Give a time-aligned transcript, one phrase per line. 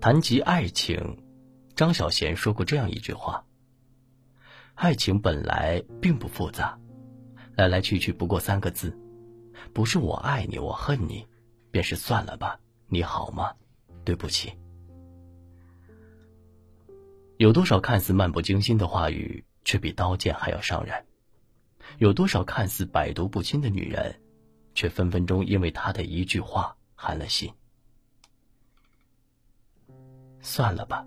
[0.00, 1.18] 谈及爱情，
[1.74, 3.44] 张小娴说过这样一句话
[4.76, 6.78] ：“爱情本来并不复杂，
[7.56, 8.96] 来来去去不过三个字，
[9.72, 11.26] 不是我爱你，我恨你，
[11.72, 13.52] 便是算了吧，你好吗？
[14.04, 14.52] 对不起。”
[17.38, 21.06] 有多少看似漫不经心的话语，却比刀剑还要伤人？
[21.98, 24.20] 有多少看似百毒不侵的女人，
[24.76, 27.52] 却分分钟因为他的一句话寒了心？
[30.48, 31.06] 算了吧。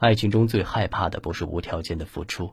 [0.00, 2.52] 爱情中最害怕的不是无条件的付出，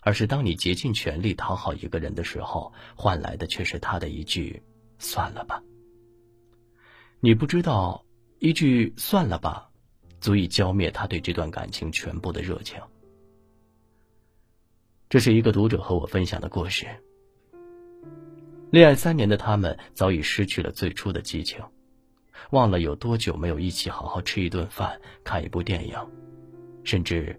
[0.00, 4.62] 而是当你竭尽全力讨好一个人的时候，换来的却是他的一句
[5.00, 5.60] “算了吧”。
[7.18, 8.04] 你不知道，
[8.38, 9.68] 一句“算了吧”，
[10.20, 12.80] 足以浇灭他对这段感情全部的热情。
[15.08, 16.86] 这是一个读者和我分享的故事。
[18.70, 21.60] 恋爱三年的他们，早已失去了最初的激情。
[22.50, 25.96] 忘了有多久没有一起好好吃一顿饭、看一部电影，
[26.84, 27.38] 甚至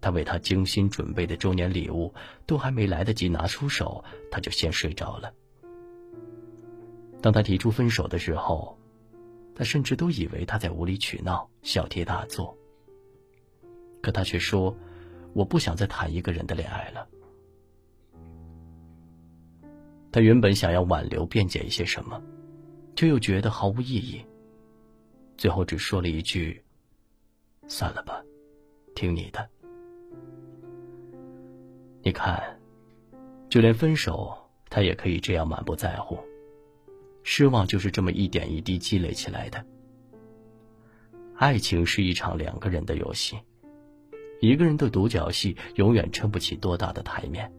[0.00, 2.12] 他为她精心准备的周年礼物
[2.46, 5.32] 都还没来得及拿出手，他就先睡着了。
[7.20, 8.76] 当他提出分手的时候，
[9.54, 12.56] 他甚至都以为他在无理取闹、小题大做。
[14.00, 14.76] 可他却说
[15.32, 17.06] ：“我不想再谈一个人的恋爱了。”
[20.10, 22.20] 他原本想要挽留、辩解一些什么，
[22.96, 24.24] 却又觉得毫无意义。
[25.36, 26.62] 最后只说了一句
[27.66, 28.22] ：“算了吧，
[28.94, 29.48] 听你的。”
[32.04, 32.60] 你看，
[33.48, 34.36] 就连分手，
[34.68, 36.18] 他也可以这样满不在乎。
[37.22, 39.64] 失望就是这么一点一滴积累起来的。
[41.36, 43.38] 爱情是一场两个人的游戏，
[44.40, 47.52] 一个人的独角戏永远撑不起多大的台面。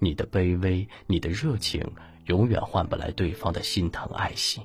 [0.00, 1.80] 你的卑微，你的热情，
[2.26, 4.60] 永远换不来对方的心疼爱惜。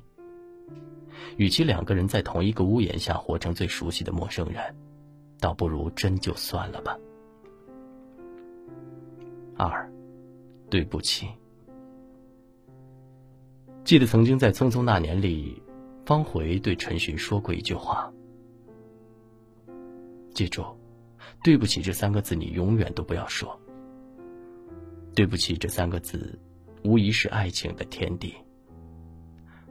[1.38, 4.76] 与其两个人在同一个屋檐下活成最熟悉的陌生人，
[5.40, 6.98] 倒不如真就算了吧。
[9.56, 9.92] 二，
[10.70, 11.28] 对不起。
[13.84, 15.62] 记得曾经在《匆匆那年》里，
[16.06, 18.12] 方茴对陈寻说过一句话
[20.34, 20.64] ：“记住，
[21.44, 23.60] 对不起这三个字，你永远都不要说。
[25.16, 26.38] 对不起这三个字，
[26.84, 28.34] 无疑是爱情的天敌。”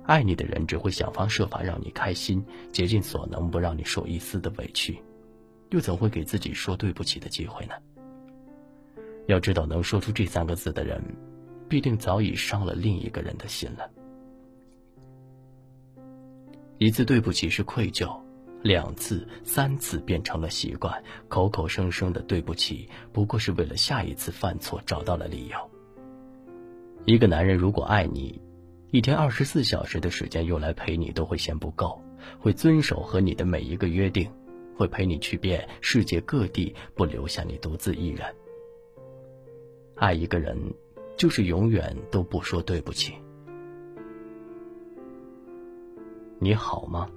[0.07, 4.97] 爱你的人只会想方设法让你开心，竭尽所能不让你受一丝的委屈，
[5.71, 7.75] 又怎会给自己说对不起的机会呢？
[9.27, 11.03] 要知道，能说出这三个字的人，
[11.69, 13.91] 必定早已伤了另一个人的心了。
[16.79, 18.17] 一次对不起是愧疚，
[18.63, 25.57] 两次、三次变成了习惯，口口声声的对不起，不过是为了下一次犯错找到了理由。
[27.07, 28.41] 一个男人如果爱你，
[28.93, 32.01] 一天二十四小时的时间用来陪你都会嫌不够，
[32.39, 34.31] 会遵守和你的每一个约定，
[34.77, 38.25] 会陪你去遍世界各地，不留下你独自一人。
[39.97, 40.57] 爱一个人，
[41.17, 43.15] 就是永远都不说对不起。
[46.39, 47.11] 你好吗？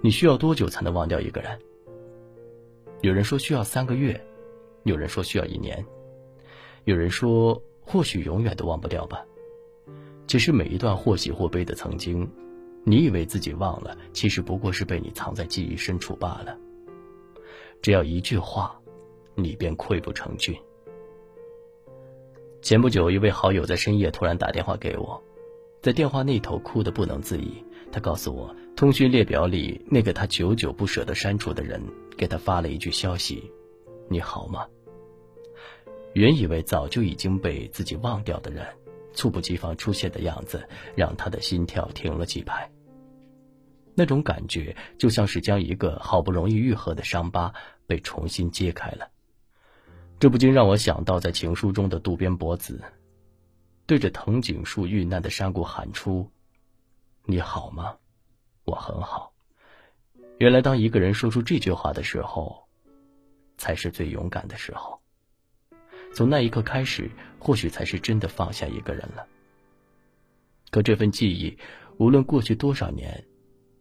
[0.00, 1.60] 你需要多久才能忘掉一个人？
[3.02, 4.18] 有人说需要三个月，
[4.84, 5.84] 有人说需要一年，
[6.84, 9.22] 有人说或许永远都忘不掉吧。
[10.26, 12.28] 其实每一段或喜或悲的曾经，
[12.84, 16.56] 你以为自己忘了，其实不过是被你藏在记忆深处罢了。
[17.80, 18.80] 只要一句话，
[19.34, 20.54] 你便溃不成军。
[22.60, 25.22] 前不久，一位好友在深夜突然打电话给我，
[25.80, 27.62] 在电话那头哭得不能自已。
[27.92, 31.80] 他告诉我，通讯列表里那个他久久不舍得删除的人，
[32.16, 33.50] 给他发了一句消息
[34.10, 34.66] ：“你好吗？”
[36.14, 38.66] 原以为早就已经被自己忘掉的人。
[39.16, 42.70] 猝不及防出现的样子，让他的心跳停了几拍。
[43.94, 47.52] 那种感觉就像是将一个好不容易愈合的伤疤
[47.86, 49.08] 被重新揭开了。
[50.20, 52.80] 这不禁让我想到，在情书中的渡边博子，
[53.86, 56.30] 对着藤井树遇难的山谷喊出
[57.24, 57.96] ：“你好吗？
[58.64, 59.32] 我很好。”
[60.38, 62.66] 原来，当一个人说出这句话的时候，
[63.56, 65.00] 才是最勇敢的时候。
[66.16, 69.26] 从那一刻开始，或许才是真的放下一个人了。
[70.70, 71.54] 可这份记忆，
[71.98, 73.22] 无论过去多少年，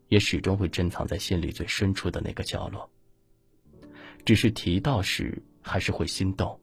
[0.09, 2.89] 也始终会珍藏在心里最深处的那个角落。
[4.25, 6.59] 只是提到时，还是会心动，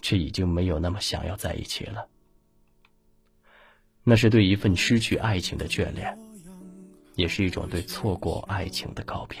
[0.00, 2.06] 却已经没有那么想要在一起了。
[4.04, 6.16] 那是对一份失去爱情的眷恋，
[7.16, 9.38] 也是一种对错过爱情的告别。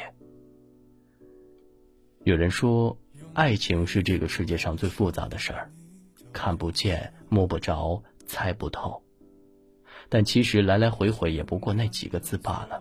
[2.24, 2.98] 有人说。
[3.34, 5.68] 爱情是这个世界上最复杂的事儿，
[6.32, 9.02] 看不见、摸不着、猜不透。
[10.08, 12.80] 但其实来来回回也不过那几个字罢了：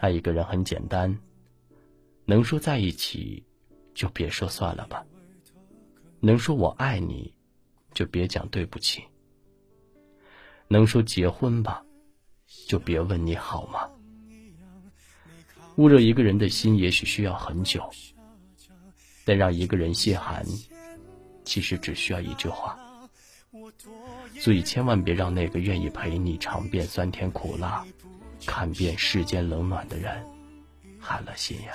[0.00, 1.18] 爱一个人很简单，
[2.26, 3.42] 能说在一起，
[3.94, 5.02] 就别说算了吧；
[6.20, 7.32] 能说我爱你，
[7.94, 9.00] 就别讲对不起；
[10.68, 11.82] 能说结婚吧，
[12.68, 13.88] 就别问你好吗。
[15.76, 17.88] 捂热一个人的心，也许需要很久，
[19.24, 20.44] 但让一个人心寒，
[21.44, 22.78] 其实只需要一句话。
[24.40, 27.84] 所以，千万别让那个愿意陪你尝遍酸甜苦辣、
[28.44, 30.24] 看遍世间冷暖的人
[30.98, 31.72] 寒了心呀。